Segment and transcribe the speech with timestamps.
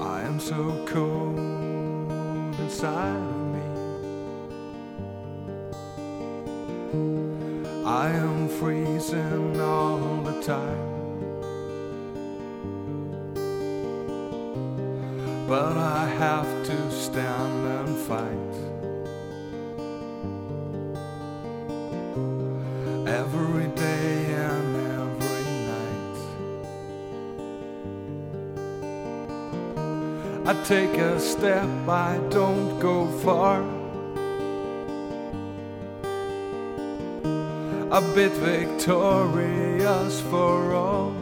[0.00, 1.38] I am so cold
[2.60, 3.64] inside of me.
[7.86, 10.90] I am freezing all the time.
[15.48, 18.73] But I have to stand and fight.
[30.46, 33.62] I take a step, I don't go far.
[37.90, 41.14] A bit victorious for all.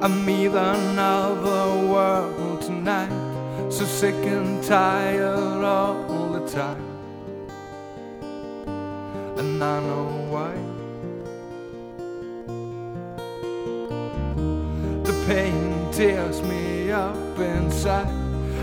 [0.00, 3.12] I'm even meet another world tonight.
[3.70, 6.82] So sick and tired all the time.
[9.36, 10.73] And I know why.
[15.26, 18.12] Pain tears me up inside.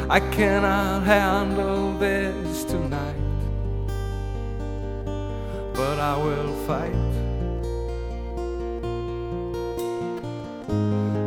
[0.10, 3.16] I cannot handle this tonight.
[5.74, 7.12] But I will fight.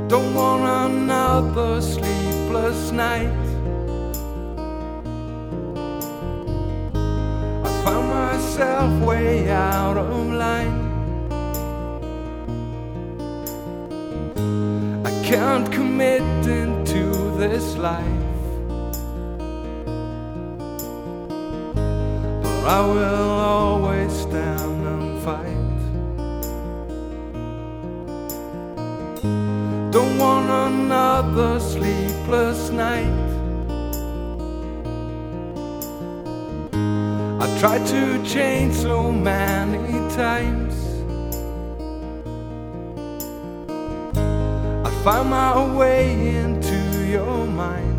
[0.08, 3.32] Don't want another sleepless night.
[7.64, 10.83] I found myself way out of line.
[15.34, 18.30] Can't commit into this life.
[22.42, 25.80] But I will always stand and fight.
[29.90, 33.20] Don't want another sleepless night.
[37.42, 40.93] I tried to change so many times.
[45.04, 47.92] I found my way into your mind.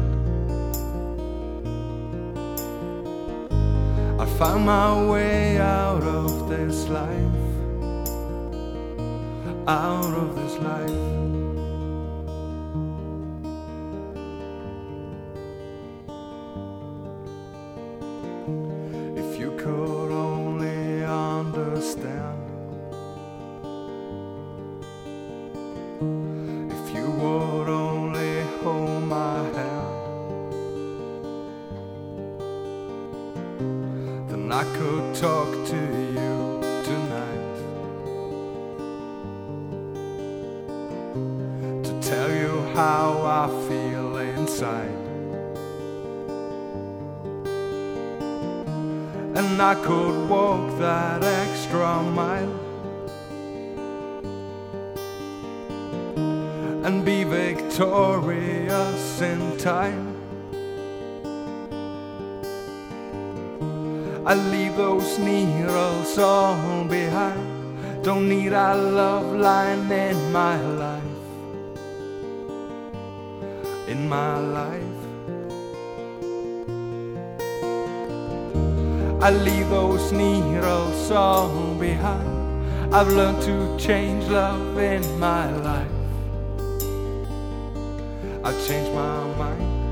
[4.19, 7.43] I found my way out of this life.
[9.67, 11.24] Out of this life.
[34.55, 35.81] I could talk to
[36.17, 37.55] you tonight.
[41.83, 45.05] To tell you how I feel inside.
[49.35, 52.57] and I could walk that extra mile
[56.85, 60.14] and be victorious in time.
[64.27, 68.03] I leave those needles all behind.
[68.03, 71.03] Don't need a love line in my life.
[73.87, 74.81] In my life.
[79.21, 82.93] I leave those needles all behind.
[82.95, 85.91] I've learned to change love in my life.
[88.43, 89.84] I've changed my mind.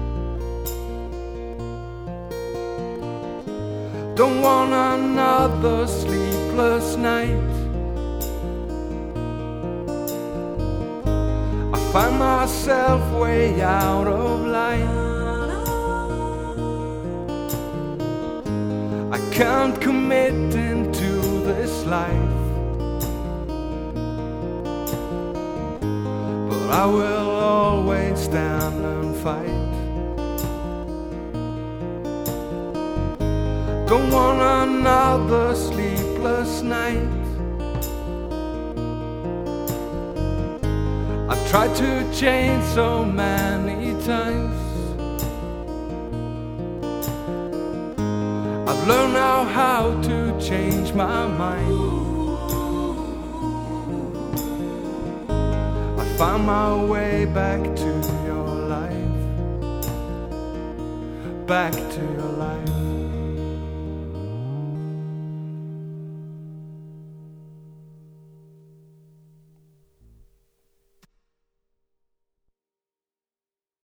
[4.15, 7.49] Don't want another sleepless night.
[11.73, 15.03] I find myself way out of line.
[19.11, 22.37] I can't commit into this life.
[26.49, 29.82] But I will always stand and fight.
[33.85, 37.09] Don't want another sleepless night.
[41.29, 44.55] I've tried to change so many times.
[48.69, 51.93] I've learned now how to change my mind.
[55.99, 57.91] I found my way back to
[58.25, 59.17] your life.
[61.45, 62.82] Back to your life.